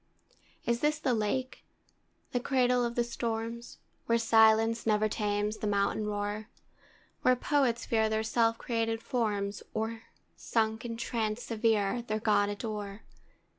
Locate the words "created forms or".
8.57-10.05